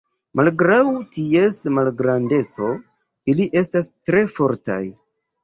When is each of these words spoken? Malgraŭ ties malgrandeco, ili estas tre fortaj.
Malgraŭ 0.39 0.77
ties 1.17 1.59
malgrandeco, 1.79 2.71
ili 3.35 3.47
estas 3.63 3.93
tre 4.09 4.27
fortaj. 4.41 4.81